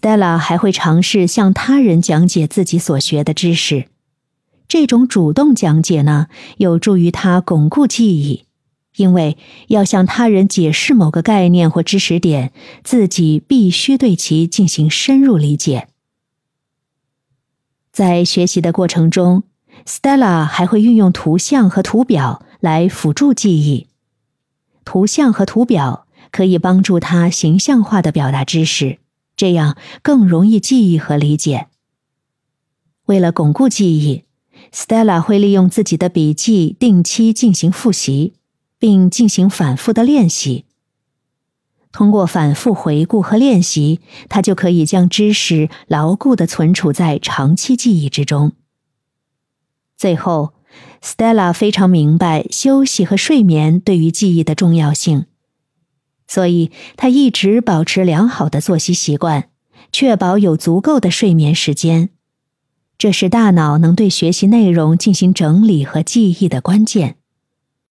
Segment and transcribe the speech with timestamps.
[0.00, 3.88] Stella 还会尝试向他人讲解自己所学的知识。
[4.66, 8.46] 这种主动讲解呢，有助于他巩固记忆，
[8.96, 9.36] 因为
[9.68, 12.50] 要向他人解释某个概念或知识点，
[12.82, 15.88] 自己必须对其进行深入理解。
[17.92, 19.42] 在学习的过程中
[19.84, 23.88] ，Stella 还会运用图像和图表来辅助记忆。
[24.86, 28.98] 图像和图表可以帮助他形象化的表达知识，
[29.40, 31.68] 这样更容易记忆和理解。
[33.06, 34.24] 为了巩固记忆。
[34.72, 38.34] Stella 会利用自己的笔记定期进行复习，
[38.78, 40.64] 并进行反复的练习。
[41.90, 48.52] 通过反复回顾和练习，他就可以将知识牢固的存储在长期记忆之中。
[49.96, 50.52] 最后
[51.02, 55.24] ，Stella 非常明白休息和睡眠对于记忆的重要性，
[56.30, 59.48] 所以他一直保持良好的作息习惯，
[59.90, 62.10] 确保有足够的睡眠时间。
[62.96, 67.16] 这是大脑能对学习内容进行整理和记忆的关键。